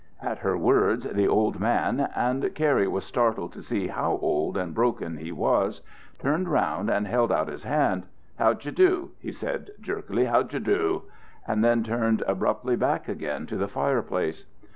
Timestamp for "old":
1.27-1.59, 4.19-4.57